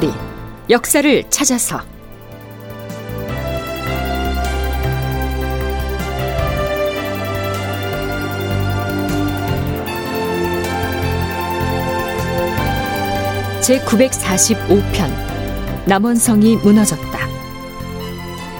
[0.00, 0.12] 다큐멘터리
[0.70, 1.80] 역사를 찾아서
[13.62, 17.18] 제 945편 남원성이 무너졌다.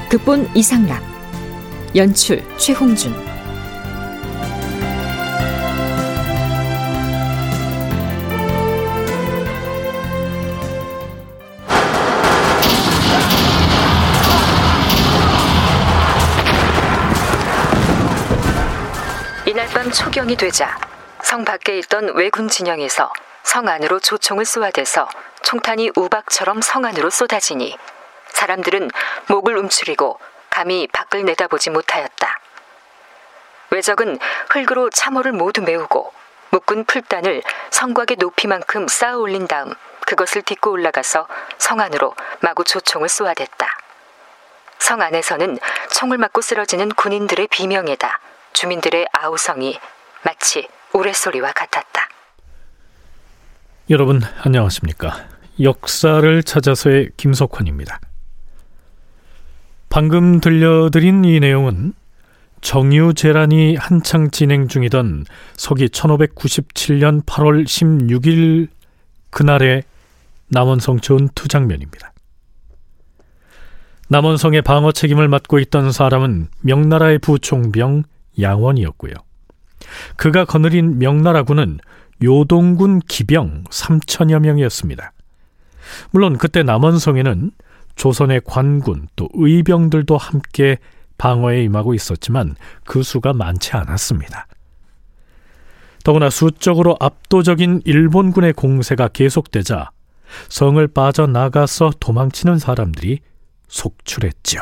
[0.08, 1.02] 극본 이상락
[1.96, 3.29] 연출 최홍준
[19.90, 20.78] 밤 초경이 되자
[21.24, 23.12] 성 밖에 있던 왜군 진영에서
[23.42, 25.08] 성 안으로 조총을 쏘아대서
[25.42, 27.76] 총탄이 우박처럼 성 안으로 쏟아지니
[28.28, 28.88] 사람들은
[29.26, 32.40] 목을 움츠리고 감히 밖을 내다보지 못하였다.
[33.70, 36.12] 외적은 흙으로 참호를 모두 메우고
[36.50, 39.74] 묶은 풀단을 성곽의 높이만큼 쌓아 올린 다음
[40.06, 41.26] 그것을 딛고 올라가서
[41.58, 43.76] 성 안으로 마구 조총을 쏘아댔다.
[44.78, 45.58] 성 안에서는
[45.90, 48.20] 총을 맞고 쓰러지는 군인들의 비명에다
[48.52, 49.78] 주민들의 아우성이
[50.24, 52.08] 마치 우레소리와 같았다.
[53.88, 55.28] 여러분 안녕하십니까?
[55.60, 58.00] 역사를 찾아서의 김석환입니다.
[59.88, 61.94] 방금 들려드린 이 내용은
[62.60, 65.24] 정유재란이 한창 진행 중이던
[65.56, 68.68] 서기 1597년 8월 16일
[69.30, 69.82] 그날의
[70.48, 72.12] 남원성 전투 장면입니다.
[74.08, 78.04] 남원성의 방어 책임을 맡고 있던 사람은 명나라의 부총병
[78.42, 79.14] 양원이었고요.
[80.16, 81.78] 그가 거느린 명나라군은
[82.22, 85.12] 요동군 기병 3천여 명이었습니다.
[86.10, 87.50] 물론 그때 남원성에는
[87.96, 90.78] 조선의 관군 또 의병들도 함께
[91.18, 94.46] 방어에 임하고 있었지만 그 수가 많지 않았습니다.
[96.02, 99.90] 더구나 수적으로 압도적인 일본군의 공세가 계속되자
[100.48, 103.20] 성을 빠져나가서 도망치는 사람들이
[103.68, 104.60] 속출했죠.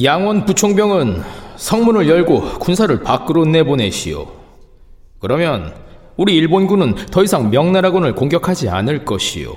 [0.00, 1.22] 양원 부총병은
[1.56, 4.26] 성문을 열고 군사를 밖으로 내보내시오.
[5.18, 5.74] 그러면
[6.16, 9.56] 우리 일본군은 더 이상 명나라군을 공격하지 않을 것이오.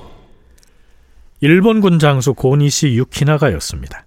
[1.41, 4.05] 일본군 장수 고니시 유키나가였습니다.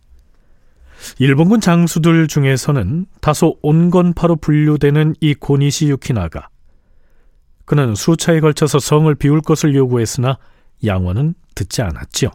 [1.18, 6.48] 일본군 장수들 중에서는 다소 온건파로 분류되는 이 고니시 유키나가
[7.64, 10.38] 그는 수차에 걸쳐서 성을 비울 것을 요구했으나
[10.84, 12.30] 양원은 듣지 않았지요.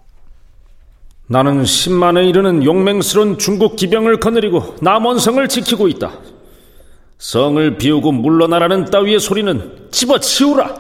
[1.28, 6.12] 나는 10만에 이르는 용맹스러운 중국 기병을 거느리고 남원성을 지키고 있다.
[7.18, 10.76] 성을 비우고 물러나라는 따위의 소리는 집어치우라.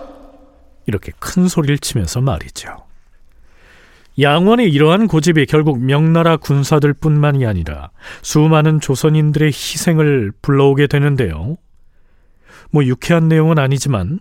[0.86, 2.70] 이렇게 큰 소리를 치면서 말이죠.
[4.20, 7.90] 양원의 이러한 고집이 결국 명나라 군사들 뿐만이 아니라
[8.22, 11.58] 수많은 조선인들의 희생을 불러오게 되는데요.
[12.70, 14.20] 뭐 유쾌한 내용은 아니지만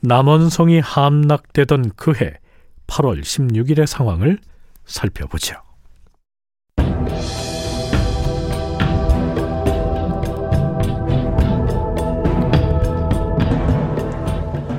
[0.00, 2.34] 남원성이 함락되던 그 해
[2.86, 4.38] 8월 16일의 상황을
[4.86, 5.56] 살펴보죠.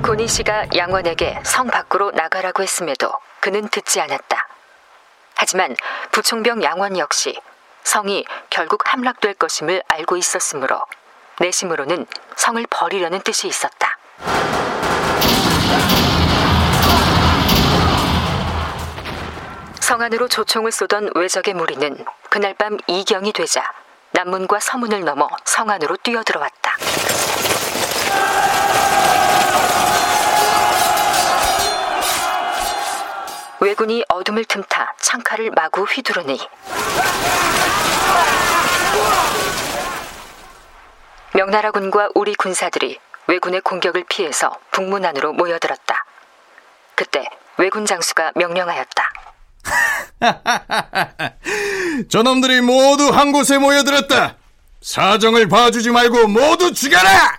[0.02, 4.48] 고니 씨가 양원에게 성 밖으로 나가라고 했음에도 그는 듣지 않았다.
[5.34, 5.74] 하지만
[6.12, 7.38] 부총병 양원 역시
[7.82, 10.80] 성이 결국 함락될 것임을 알고 있었으므로
[11.40, 12.06] 내심으로는
[12.36, 13.98] 성을 버리려는 뜻이 있었다.
[19.86, 23.62] 성 안으로 조총을 쏘던 외적의 무리는 그날 밤 이경이 되자
[24.10, 26.76] 남문과 서문을 넘어 성 안으로 뛰어들어왔다.
[33.60, 36.36] 왜군이 어둠을 틈타 창칼을 마구 휘두르니
[41.32, 42.98] 명나라군과 우리 군사들이
[43.28, 46.04] 왜군의 공격을 피해서 북문 안으로 모여들었다.
[46.96, 49.35] 그때 왜군 장수가 명령하였다.
[52.08, 54.36] 저놈들이 모두 한 곳에 모여들었다.
[54.80, 57.38] 사정을 봐주지 말고 모두 죽여라!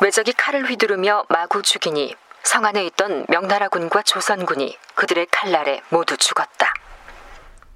[0.00, 6.72] 외적이 칼을 휘두르며 마구 죽이니 성 안에 있던 명나라군과 조선군이 그들의 칼날에 모두 죽었다.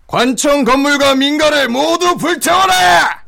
[0.07, 3.24] 관청 건물과 민가를 모두 불태워라!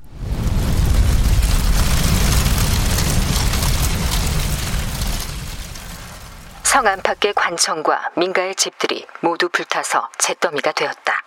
[6.76, 11.22] 성 안팎의 관청과 민가의 집들이 모두 불타서 잿더미가 되었다.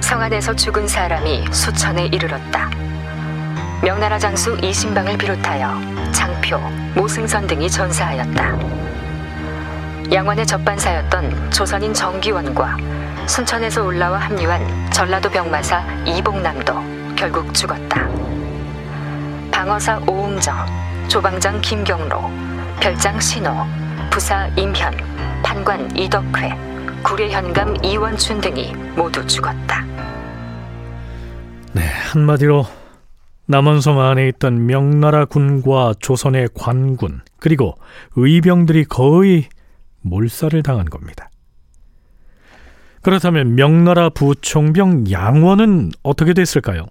[0.00, 2.68] 성 안에서 죽은 사람이 수천에 이르렀다.
[3.84, 6.58] 명나라 장수 이신방을 비롯하여 장표,
[6.96, 8.58] 모승선 등이 전사하였다.
[10.12, 12.78] 양원의 접반사였던 조선인 정기원과
[13.30, 18.08] 순천에서 올라와 합류한 전라도 병마사 이봉남도 결국 죽었다.
[19.52, 20.66] 방어사 오웅정,
[21.08, 22.28] 조방장 김경로,
[22.80, 23.52] 별장 신호,
[24.10, 24.96] 부사 임현,
[25.44, 26.50] 판관 이덕회,
[27.04, 29.84] 구례현감 이원춘 등이 모두 죽었다.
[31.72, 32.66] 네, 한마디로
[33.46, 37.76] 남원성 안에 있던 명나라 군과 조선의 관군 그리고
[38.16, 39.48] 의병들이 거의
[40.00, 41.29] 몰살을 당한 겁니다.
[43.02, 46.86] 그렇다면 명나라 부총병 양원은 어떻게 됐을까요?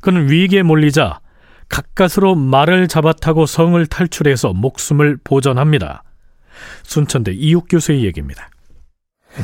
[0.00, 1.20] 그는 위기에 몰리자
[1.68, 6.02] 가까스로 말을 잡아타고 성을 탈출해서 목숨을 보전합니다.
[6.82, 8.48] 순천대 이육 교수의 얘기입니다.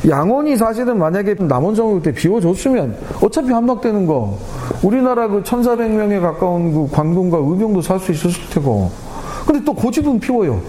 [0.07, 4.37] 양원이 사실은 만약에 남원성을 그때 비워줬으면 어차피 함락되는 거
[4.83, 8.91] 우리나라 그 1400명에 가까운 그 관군과 의병도 살 수 있었을 테고
[9.47, 10.61] 근데 또 고집은 피워요.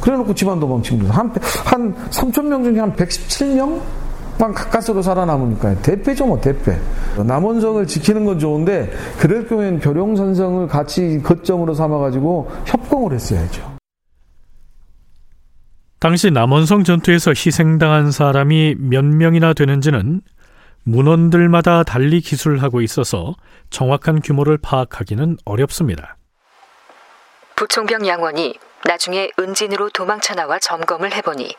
[0.00, 1.14] 그래놓고 집안 도망칩니다.
[1.14, 1.32] 한,
[1.64, 3.80] 한 3천 명 중에 한 117명?
[4.38, 5.82] 만 가까스로 살아남으니까요.
[5.82, 6.78] 대패죠, 뭐, 대패.
[7.26, 13.78] 남원성을 지키는 건 좋은데, 그럴 경우에는 벼룡산성을 같이 거점으로 삼아가지고 협공을 했어야죠.
[15.98, 20.20] 당시 남원성 전투에서 희생당한 사람이 몇 명이나 되는지는
[20.84, 23.34] 문원들마다 달리 기술하고 있어서
[23.70, 26.16] 정확한 규모를 파악하기는 어렵습니다.
[27.56, 28.54] 부총병 양원이
[28.84, 31.54] 나중에 은진으로 도망쳐 나와 점검을 해보니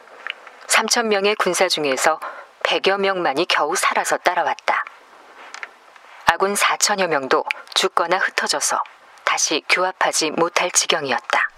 [0.67, 2.19] 3천 명의 군사 중에서
[2.63, 4.83] 100여 명만이 겨우 살아서 따라왔다.
[6.25, 7.43] 아군 4천여 명도
[7.73, 8.77] 죽거나 흩어져서
[9.25, 11.49] 다시 교합하지 못할 지경이었다.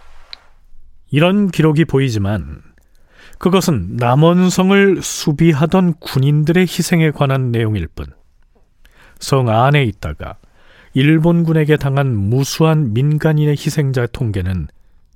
[1.10, 2.64] 이런 기록이 보이지만
[3.38, 8.08] 그것은 남원성을 수비하던 군인들의 희생에 관한 내용일 뿐.
[9.20, 10.38] 성 안에 있다가
[10.94, 14.68] 일본군에게 당한 무수한 민간인의 희생자 통계는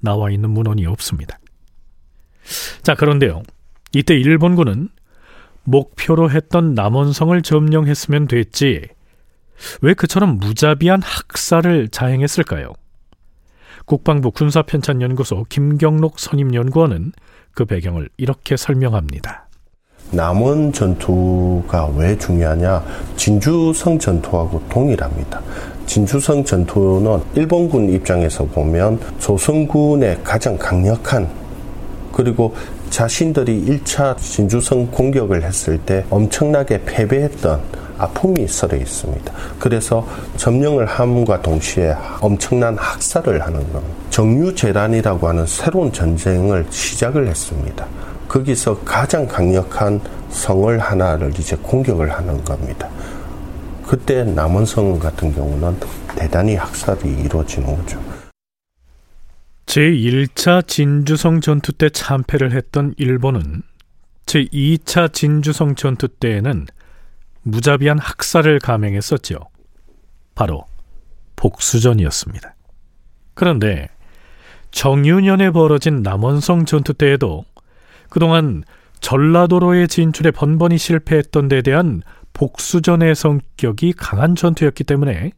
[0.01, 1.39] 나와 있는 문헌이 없습니다.
[2.83, 3.43] 자, 그런데요.
[3.93, 4.89] 이때 일본군은
[5.63, 8.87] 목표로 했던 남원성을 점령했으면 됐지.
[9.81, 12.73] 왜 그처럼 무자비한 학살을 자행했을까요?
[13.85, 17.13] 국방부 군사편찬연구소 김경록 선임연구원은
[17.53, 19.44] 그 배경을 이렇게 설명합니다.
[20.11, 22.83] 남원 전투가 왜 중요하냐?
[23.15, 25.41] 진주성 전투하고 동일합니다.
[25.85, 31.27] 진주성 전투는 일본군 입장에서 보면 조선군의 가장 강력한
[32.11, 32.55] 그리고
[32.89, 37.59] 자신들이 1차 진주성 공격을 했을 때 엄청나게 패배했던
[37.97, 39.33] 아픔이 썰어 있습니다.
[39.59, 40.05] 그래서
[40.37, 43.95] 점령을 함과 동시에 엄청난 학살을 하는 겁니다.
[44.09, 47.85] 정유재란이라고 하는 새로운 전쟁을 시작을 했습니다.
[48.35, 52.89] 거기서 가장 강력한 성을 하나를 이제 공격을 하는 겁니다.
[53.87, 55.79] 그때 남원성 같은 경우는
[56.17, 58.03] 대단히 학살이 이루어지는 거죠.
[59.67, 63.61] 제1차 진주성 전투 때 참패를 했던 일본은
[64.25, 66.65] 제2차 진주성 전투 때에는
[67.43, 69.39] 무자비한 학살을 감행했었죠.
[70.33, 70.65] 바로
[71.37, 72.53] 복수전이었습니다.
[73.33, 73.87] 그런데
[74.71, 77.45] 정유년에 벌어진 남원성 전투 때에도
[78.15, 78.63] 그동안
[79.01, 82.01] 전라도로의 진출에 번번이 실패했던 데 대한
[82.31, 85.33] 복수전의 성격이 강한 전투였기 때문에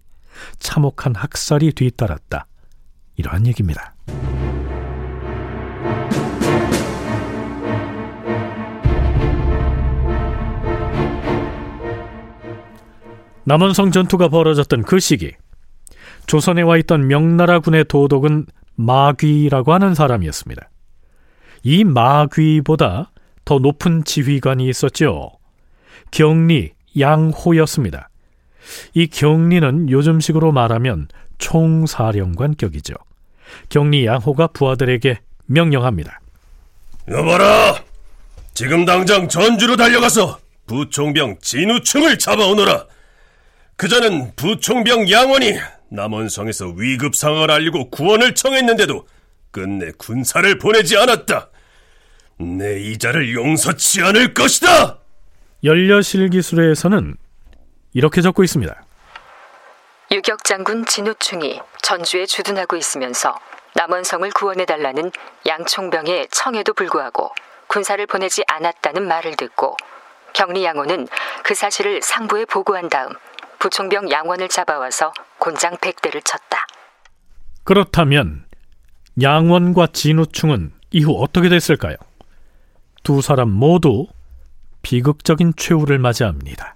[0.60, 2.46] 참혹한 학살이 뒤따랐다.
[3.15, 3.96] 이러한 얘기입니다.
[13.46, 15.31] 남원성 전투가 벌어졌던 그 시기
[16.27, 20.69] 조선에 와 있던 명나라 군의 도독은 마귀라고 하는 사람이었습니다.
[21.67, 23.12] 이 마귀보다
[23.43, 25.31] 더 높은 지휘관이 있었죠.
[26.12, 28.07] 경리 양호였습니다.
[28.93, 31.09] 이 경리는 요즘식으로 말하면
[31.39, 32.93] 총사령관격이죠.
[33.67, 36.21] 경리 양호가 부하들에게 명령합니다.
[37.09, 37.83] 여봐라!
[38.53, 42.86] 지금 당장 전주로 달려가서 부총병 진우충을 잡아오너라!
[43.75, 45.59] 그자는 부총병 양원이
[45.89, 49.05] 남원성에서 위급 상황을 알리고 구원을 청했는데도
[49.51, 51.50] 끝내 군사를 보내지 않았다.
[52.39, 55.00] 내 이자를 용서치 않을 것이다!
[55.63, 57.15] 연려실 기술에서는
[57.94, 58.84] 이렇게 적고 있습니다.
[60.12, 63.36] 유격 장군 진우충이 전주에 주둔하고 있으면서
[63.75, 65.12] 남원성을 구원해달라는
[65.46, 67.32] 양총병의 청에도 불구하고
[67.67, 69.75] 군사를 보내지 않았다는 말을 듣고
[70.34, 71.08] 경리 양호는
[71.44, 73.10] 그 사실을 상부에 보고한 다음
[73.60, 76.65] 부총병 양원을 잡아와서 곤장 백대를 쳤다.
[77.63, 78.46] 그렇다면
[79.22, 81.96] 양원과 진우충은 이후 어떻게 됐을까요?
[83.07, 84.05] 두 사람 모두
[84.81, 86.75] 비극적인 최후를 맞이합니다.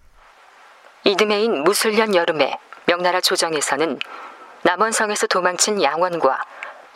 [1.04, 2.58] 이듬해인 무술년 여름에
[2.88, 4.00] 명나라 조정에서는
[4.64, 6.42] 남원성에서 도망친 양원과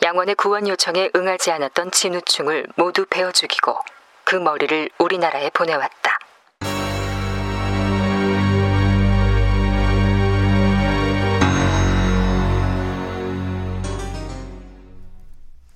[0.02, 3.78] 양원의 구원 요청에 응하지 않았던 진우충을 모두 베어 죽이고
[4.24, 6.18] 그 머리를 우리나라에 보내왔다.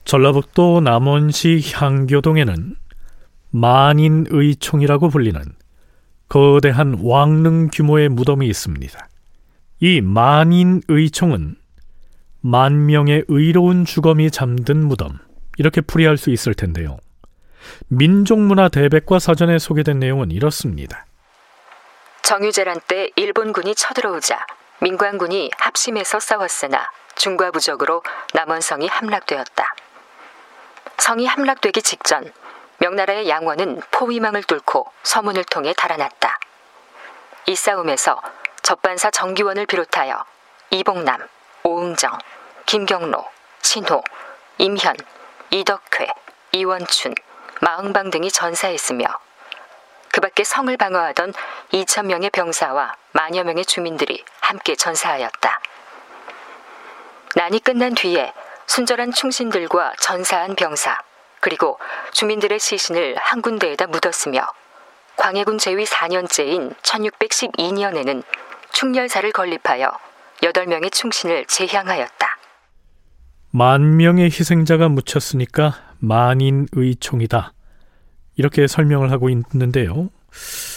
[0.06, 2.76] 전라북도 남원시 향교동에는
[3.50, 5.40] 만인의총이라고 불리는
[6.28, 9.08] 거대한 왕릉 규모의 무덤이 있습니다.
[9.80, 11.56] 이 만인의총은
[12.42, 15.18] 만 명의 의로운 주검이 잠든 무덤
[15.58, 16.98] 이렇게 풀이할 수 있을 텐데요.
[17.88, 21.06] 민족문화 대백과 사전에 소개된 내용은 이렇습니다.
[22.22, 24.38] 정유재란 때 일본군이 쳐들어오자
[24.80, 28.02] 민관군이 합심해서 싸웠으나 중과 부적으로
[28.32, 29.74] 남원성이 함락되었다.
[30.98, 32.30] 성이 함락되기 직전
[32.80, 36.38] 명나라의 양원은 포위망을 뚫고 서문을 통해 달아났다.
[37.46, 38.20] 이 싸움에서
[38.62, 40.24] 접반사 정기원을 비롯하여
[40.70, 41.28] 이봉남,
[41.62, 42.16] 오응정,
[42.64, 43.24] 김경로,
[43.60, 44.02] 신호,
[44.56, 44.96] 임현,
[45.50, 46.06] 이덕회,
[46.52, 47.14] 이원춘,
[47.60, 49.06] 마흥방 등이 전사했으며
[50.12, 51.34] 그 밖에 성을 방어하던
[51.72, 55.60] 2천 명의 병사와 만여 명의 주민들이 함께 전사하였다.
[57.34, 58.32] 난이 끝난 뒤에
[58.66, 60.98] 순절한 충신들과 전사한 병사,
[61.40, 61.78] 그리고
[62.12, 64.46] 주민들의 시신을 한 군데에다 묻었으며
[65.16, 68.22] 광해군 제위 4년째인 1612년에는
[68.72, 69.90] 충렬사를 건립하여
[70.42, 72.36] 8명의 충신을 제향하였다.
[73.52, 77.52] 만 명의 희생자가 묻혔으니까 만인의 총이다.
[78.36, 80.08] 이렇게 설명을 하고 있는데요.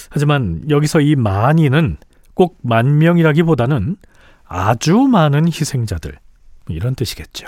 [0.10, 1.98] 하지만 여기서 이 만인은
[2.34, 3.96] 꼭 만 명이라기보다는
[4.46, 6.18] 아주 많은 희생자들
[6.68, 7.48] 이런 뜻이겠죠.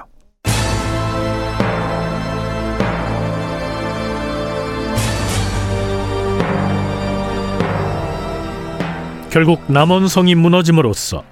[9.35, 11.25] 결국 남원성이 무너짐으로써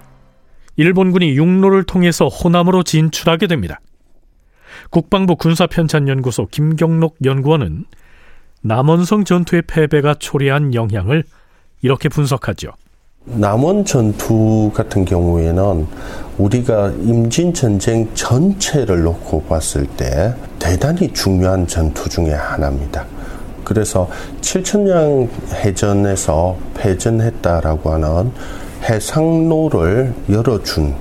[0.75, 3.79] 일본군이 육로를 통해서 호남으로 진출하게 됩니다.
[4.89, 7.85] 국방부 군사편찬연구소 김경록 연구원은
[8.61, 11.23] 남원성 전투의 패배가 초래한 영향을
[11.81, 12.73] 이렇게 분석하죠.
[13.23, 15.87] 남원 전투 같은 경우에는
[16.39, 23.12] 우리가 임진 전쟁 전체를 놓고 봤을 때 대단히 중요한 전투 중의 하나입니다.
[23.73, 24.07] 그래서
[24.41, 28.31] 7천량 해전에서 패전했다라고 하는
[28.83, 30.93] 해상로를 열어준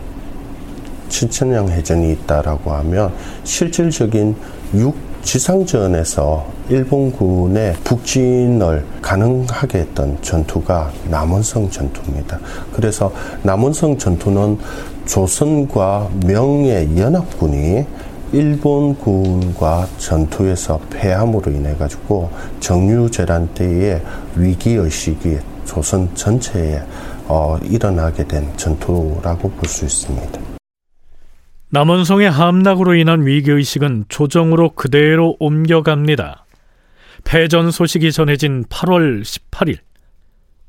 [1.11, 3.13] 7천량 해전이 있다라고 하면
[3.45, 4.35] 실질적인
[4.75, 12.39] 육 지상전에서 일본군의 북진을 가능하게 했던 전투가 남원성 전투입니다.
[12.73, 13.13] 그래서
[13.43, 14.59] 남원성 전투는
[15.05, 17.85] 조선과 명의 연합군이
[18.33, 24.03] 일본 군과 전투에서 패함으로 인해 가지고 정유재란 때의
[24.37, 26.83] 위기 의식이 조선 전체에
[27.29, 30.41] 어, 일어나게 된 전투라고 볼 수 있습니다.
[31.71, 36.45] 남원성의 함락으로 인한 위기의식은 조정으로 그대로 옮겨갑니다.
[37.25, 39.79] 패전 소식이 전해진 8월 18일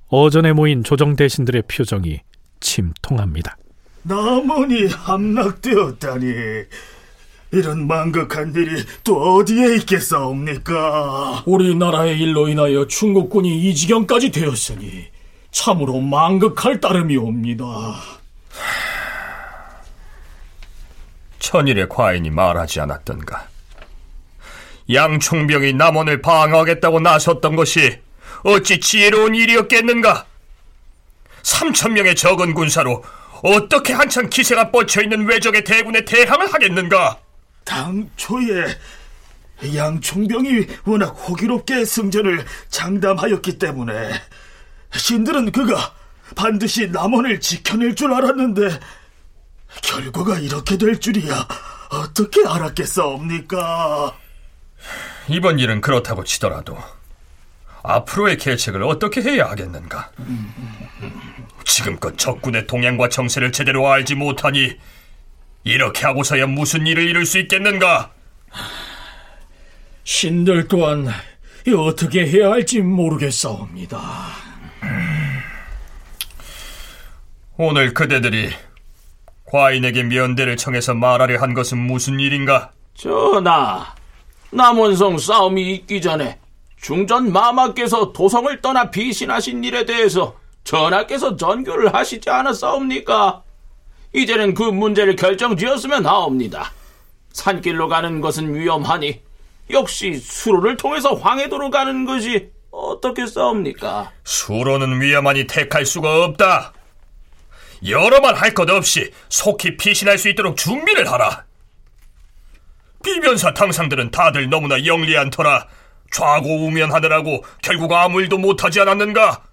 [0.07, 2.21] 어전에 모인 조정 대신들의 표정이
[2.61, 3.57] 침통합니다.
[4.03, 6.25] 남원이 함락되었다니
[7.53, 11.43] 이런 망극한 일이 또 어디에 있겠사옵니까?
[11.45, 15.05] 우리나라의 일로 인하여 중국군이 이 지경까지 되었으니
[15.51, 17.67] 참으로 망극할 따름이 옵니다.
[21.37, 23.47] 천일의 과인이 말하지 않았던가.
[24.91, 27.99] 양총병이 남원을 방어하겠다고 나섰던 것이
[28.43, 30.25] 어찌 지혜로운 일이었겠는가?
[31.43, 33.03] 3천 명의 적은 군사로
[33.43, 37.22] 어떻게 한참 기세가 뻗쳐 있는 외적의 대군에 대항을 하겠는가?
[37.65, 38.65] 당초에
[39.75, 44.11] 양총병이 워낙 호기롭게 승전을 장담하였기 때문에
[44.93, 45.93] 신들은 그가
[46.35, 48.79] 반드시 남원을 지켜낼 줄 알았는데
[49.81, 51.47] 결과가 이렇게 될 줄이야
[51.89, 54.17] 어떻게 알았겠사옵니까?
[55.29, 56.77] 이번 일은 그렇다고 치더라도
[57.83, 60.11] 앞으로의 계책을 어떻게 해야 하겠는가?
[61.65, 64.77] 지금껏 적군의 동향과 정세를 제대로 알지 못하니
[65.63, 68.11] 이렇게 하고서야 무슨 일을 이룰 수 있겠는가?
[70.03, 71.07] 신들 또한
[71.75, 73.99] 어떻게 해야 할지 모르겠사옵니다.
[77.57, 78.49] 오늘 그대들이
[79.45, 82.71] 과인에게 면대를 청해서 말하려 한 것은 무슨 일인가?
[82.95, 83.93] 전하,
[84.51, 86.39] 남원성 싸움이 있기 전에
[86.81, 93.43] 중전 마마께서 도성을 떠나 비신하신 일에 대해서 전하께서 전교를 하시지 않았사옵니까?
[94.13, 96.71] 이제는 그 문제를 결정지었으면 하옵니다.
[97.33, 99.21] 산길로 가는 것은 위험하니
[99.71, 104.11] 역시 수로를 통해서 황해도로 가는 것이 어떻게 싸웁니까?
[104.23, 106.73] 수로는 위험하니 택할 수가 없다.
[107.87, 111.45] 여러 말 할 것 없이 속히 피신할 수 있도록 준비를 하라.
[113.03, 115.67] 비변사 당상들은 다들 너무나 영리한 터라
[116.11, 119.43] 좌고우면하느라고 결국 아무 일도 못하지 않았는가?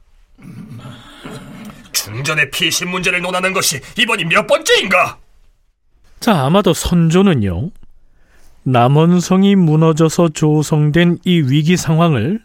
[1.93, 5.19] 중전의 피신 문제를 논하는 것이 이번이 몇 번째인가?
[6.21, 7.71] 자, 아마도 선조는요.
[8.63, 12.41] 남원성이 무너져서 조성된 이 위기 상황을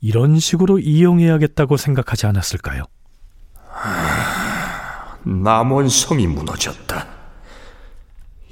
[0.00, 2.84] 이런 식으로 이용해야겠다고 생각하지 않았을까요?
[5.24, 7.06] 남원성이 무너졌다.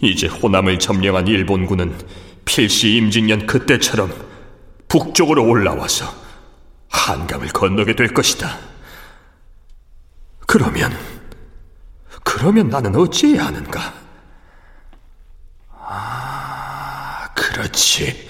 [0.03, 1.97] 이제 호남을 점령한 일본군은
[2.45, 4.13] 필시 임진년 그때처럼
[4.89, 6.07] 북쪽으로 올라와서
[6.91, 8.59] 한강을 건너게 될 것이다.
[10.47, 10.97] 그러면,
[12.25, 13.95] 그러면 나는 어찌해야 하는가?
[15.71, 18.29] 아, 그렇지.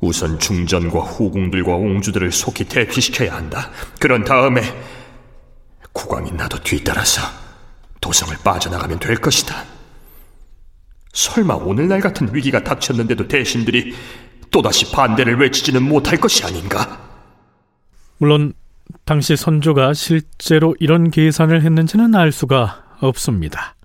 [0.00, 3.70] 우선 중전과 후궁들과 옹주들을 속히 대피시켜야 한다.
[3.98, 4.62] 그런 다음에
[5.92, 7.22] 국왕이 나도 뒤따라서
[8.00, 9.64] 도성을 빠져나가면 될 것이다.
[11.14, 13.94] 설마 오늘날 같은 위기가 닥쳤는데도 대신들이
[14.50, 17.00] 또다시 반대를 외치지는 못할 것이 아닌가?
[18.18, 18.52] 물론
[19.04, 23.76] 당시 선조가 실제로 이런 계산을 했는지는 알 수가 없습니다.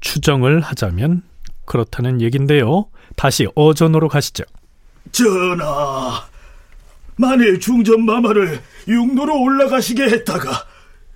[0.00, 1.22] 추정을 하자면
[1.64, 2.86] 그렇다는 얘긴데요.
[3.16, 4.44] 다시 어전으로 가시죠.
[5.12, 6.24] 전하,
[7.16, 10.66] 만일 중전마마를 육로로 올라가시게 했다가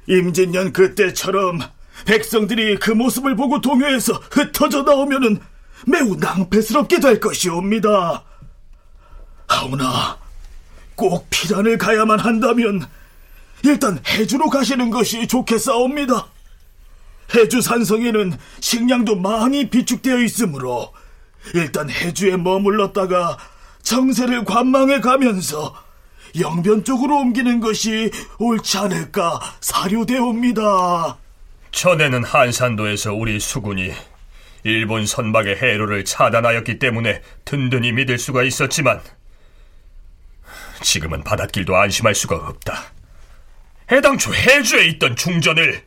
[0.08, 1.60] 임진년 그때처럼
[2.06, 5.40] 백성들이 그 모습을 보고 동요해서 흩어져 나오면은
[5.86, 8.24] 매우 낭패스럽게 될 것이옵니다.
[9.46, 10.18] 하오나
[10.94, 12.86] 꼭 피란을 가야만 한다면
[13.62, 16.26] 일단 해주로 가시는 것이 좋겠사옵니다.
[17.34, 20.92] 해주 산성에는 식량도 많이 비축되어 있으므로
[21.54, 23.38] 일단 해주에 머물렀다가
[23.82, 25.74] 정세를 관망해 가면서
[26.38, 31.16] 영변 쪽으로 옮기는 것이 옳지 않을까 사료되옵니다.
[31.70, 33.92] 전에는 한산도에서 우리 수군이
[34.64, 39.00] 일본 선박의 해로를 차단하였기 때문에 든든히 믿을 수가 있었지만
[40.84, 42.92] 지금은 바닷길도 안심할 수가 없다.
[43.90, 45.82] 해당초 해주에 있던 중전을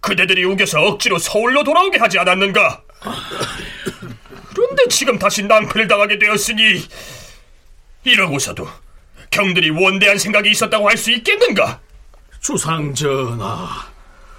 [0.00, 2.82] 그대들이 우겨서 억지로 서울로 돌아오게 하지 않았는가?
[4.54, 6.82] 그런데 지금 다시 낭패를 당하게 되었으니
[8.04, 8.68] 이러고서도
[9.30, 11.80] 경들이 원대한 생각이 있었다고 할 수 있겠는가?
[12.40, 13.68] 주상전하,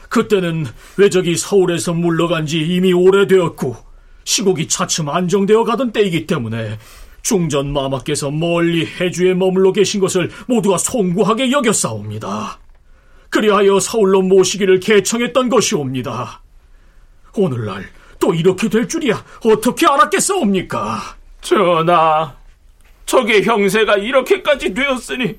[0.10, 0.66] 그때는
[0.98, 3.78] 왜적이 서울에서 물러간 지 이미 오래되었고
[4.24, 6.78] 시국이 차츰 안정되어 가던 때이기 때문에
[7.22, 12.60] 중전 마마께서 멀리 해주에 머물러 계신 것을 모두가 송구하게 여겼사옵니다.
[13.30, 16.42] 그리하여 서울로 모시기를 개청했던 것이옵니다.
[17.36, 17.86] 오늘날
[18.20, 21.00] 또 이렇게 될 줄이야 어떻게 알았겠사옵니까?
[21.42, 22.36] 전하,
[23.06, 25.38] 적의 형세가 이렇게까지 되었으니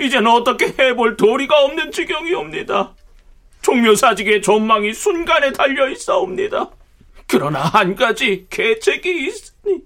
[0.00, 2.94] 이제는 어떻게 해볼 도리가 없는 지경이옵니다.
[3.62, 6.70] 종묘사직의 전망이 순간에 달려 있사옵니다.
[7.26, 9.83] 그러나 한 가지 계책이 있으니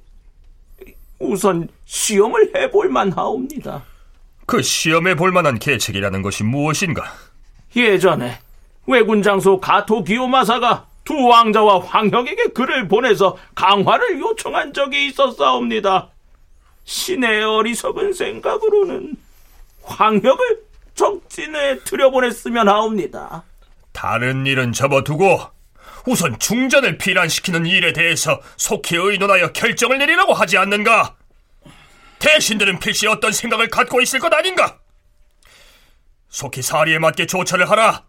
[1.19, 3.83] 우선 시험을 해볼 만하옵니다.
[4.47, 7.05] 그 시험해 볼 만한 계책이라는 것이 무엇인가?
[7.77, 8.39] 예전에
[8.87, 16.11] 왜군 장소 가토 기요마사가 두 왕자와 황형에게 글을 보내서 강화를 요청한 적이 있었사옵니다.
[16.85, 19.17] 신의 어리석은 생각으로는
[19.83, 20.63] 황혁을
[20.95, 23.43] 적진에 들여보냈으면 하옵니다.
[23.93, 25.41] 다른 일은 접어두고
[26.09, 31.17] 우선 중전을 피란시키는 일에 대해서 속히 의논하여 결정을 내리라고 하지 않는가?
[32.19, 34.79] 대신들은 필시 어떤 생각을 갖고 있을 것 아닌가?
[36.31, 38.05] 속히 사리에 맞게 조처를 하라.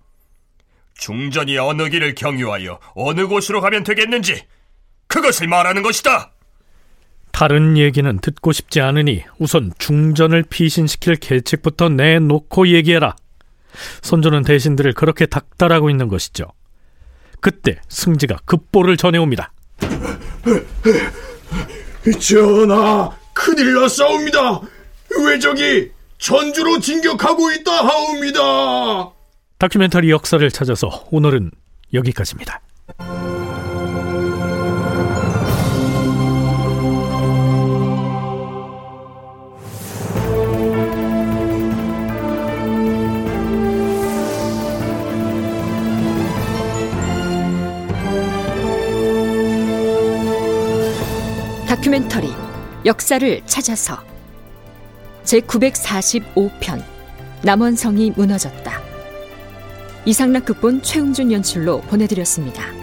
[0.94, 4.46] 중전이 어느 길을 경유하여 어느 곳으로 가면 되겠는지
[5.08, 6.32] 그것을 말하는 것이다.
[7.34, 13.18] 다른 얘기는 듣고 싶지 않으니 우선 중전을 피신시킬 계책부터 내놓고 얘기해라.
[14.02, 16.46] 선조는 대신들을 그렇게 닥달하고 있는 것이죠.
[17.42, 19.52] 그때 승지가 급보를 전해옵니다.
[22.20, 24.62] 전하, 큰일 났사옵니다.
[25.26, 29.12] 왜적이 전주로 진격하고 있다 하옵니다.
[29.58, 31.52] 다큐멘터리 역사를 찾아서 오늘은
[31.94, 32.62] 여기까지입니다.
[51.90, 52.30] 다큐멘터리
[52.86, 53.98] 역사를 찾아서
[55.24, 56.84] 제945편
[57.42, 58.80] 남원성이 무너졌다.
[60.06, 62.79] 이상락 극본 최웅준 연출로 보내드렸습니다.